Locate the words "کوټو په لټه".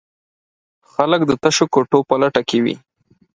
1.73-2.41